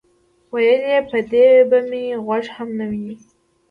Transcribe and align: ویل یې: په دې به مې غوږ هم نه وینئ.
ویل 0.51 0.81
یې: 0.91 0.97
په 1.09 1.17
دې 1.31 1.47
به 1.69 1.79
مې 1.89 2.03
غوږ 2.25 2.45
هم 2.55 2.69
نه 2.79 2.85
وینئ. 2.91 3.17